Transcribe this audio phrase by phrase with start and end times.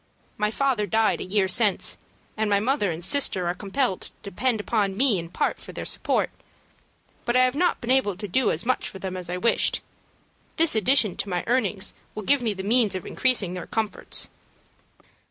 [0.35, 1.99] My father died a year since,
[2.35, 6.31] and my mother and sister are compelled to depend upon me in part for support.
[7.23, 9.81] But I have not been able to do as much for them as I wished.
[10.55, 14.27] This addition to my earnings will give me the means of increasing their comforts."